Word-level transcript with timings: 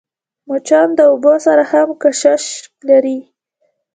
مچان 0.47 0.87
د 0.97 0.99
اوبو 1.11 1.33
سره 1.45 1.63
هم 1.71 1.89
کشش 2.01 2.43
لري 2.87 3.19